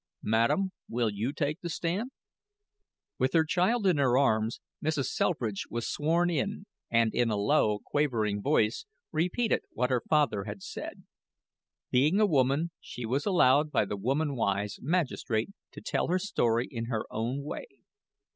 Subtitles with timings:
[0.23, 2.09] "Madam, will you take the stand?"
[3.19, 5.09] With her child in her arms, Mrs.
[5.09, 6.65] Selfridge was sworn and
[7.13, 11.03] in a low, quavering voice repeated what her father had said.
[11.91, 16.65] Being a woman, she was allowed by the woman wise magistrate to tell her story
[16.67, 17.67] in her own way.